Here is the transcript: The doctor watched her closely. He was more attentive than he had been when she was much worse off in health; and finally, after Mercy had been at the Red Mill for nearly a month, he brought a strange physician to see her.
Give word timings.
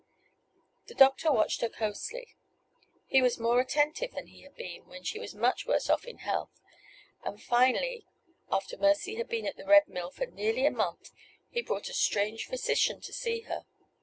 The 0.87 0.95
doctor 0.95 1.31
watched 1.31 1.61
her 1.61 1.69
closely. 1.69 2.29
He 3.05 3.21
was 3.21 3.37
more 3.37 3.59
attentive 3.59 4.13
than 4.13 4.25
he 4.25 4.41
had 4.41 4.55
been 4.55 4.87
when 4.87 5.03
she 5.03 5.19
was 5.19 5.35
much 5.35 5.67
worse 5.67 5.91
off 5.91 6.05
in 6.05 6.17
health; 6.25 6.59
and 7.23 7.39
finally, 7.39 8.07
after 8.51 8.77
Mercy 8.79 9.17
had 9.17 9.29
been 9.29 9.45
at 9.45 9.57
the 9.57 9.65
Red 9.67 9.87
Mill 9.87 10.09
for 10.09 10.25
nearly 10.25 10.65
a 10.65 10.71
month, 10.71 11.11
he 11.51 11.61
brought 11.61 11.87
a 11.87 11.93
strange 11.93 12.47
physician 12.47 12.99
to 12.99 13.13
see 13.13 13.41
her. 13.41 13.67